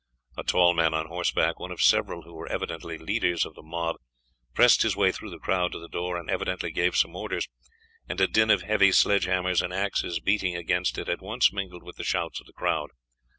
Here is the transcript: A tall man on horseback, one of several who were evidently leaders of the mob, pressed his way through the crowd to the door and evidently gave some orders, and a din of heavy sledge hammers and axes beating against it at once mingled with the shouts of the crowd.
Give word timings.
A 0.35 0.43
tall 0.43 0.73
man 0.73 0.95
on 0.95 1.05
horseback, 1.05 1.59
one 1.59 1.69
of 1.71 1.79
several 1.79 2.23
who 2.23 2.33
were 2.33 2.47
evidently 2.51 2.97
leaders 2.97 3.45
of 3.45 3.53
the 3.53 3.61
mob, 3.61 3.97
pressed 4.55 4.81
his 4.81 4.95
way 4.97 5.11
through 5.11 5.29
the 5.29 5.37
crowd 5.37 5.73
to 5.73 5.79
the 5.79 5.87
door 5.87 6.17
and 6.17 6.27
evidently 6.27 6.71
gave 6.71 6.95
some 6.95 7.15
orders, 7.15 7.47
and 8.09 8.19
a 8.19 8.27
din 8.27 8.49
of 8.49 8.63
heavy 8.63 8.91
sledge 8.91 9.25
hammers 9.25 9.61
and 9.61 9.71
axes 9.73 10.19
beating 10.19 10.55
against 10.55 10.97
it 10.97 11.07
at 11.07 11.21
once 11.21 11.53
mingled 11.53 11.83
with 11.83 11.97
the 11.97 12.03
shouts 12.03 12.39
of 12.39 12.47
the 12.47 12.53
crowd. 12.53 12.89